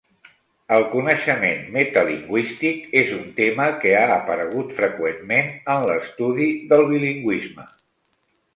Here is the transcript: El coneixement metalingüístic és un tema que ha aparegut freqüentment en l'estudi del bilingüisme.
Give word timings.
El 0.77 0.85
coneixement 0.93 1.59
metalingüístic 1.75 2.95
és 3.03 3.13
un 3.17 3.29
tema 3.41 3.69
que 3.85 3.93
ha 3.99 4.01
aparegut 4.15 4.75
freqüentment 4.81 5.55
en 5.77 5.87
l'estudi 5.93 6.51
del 6.73 6.85
bilingüisme. 6.95 7.71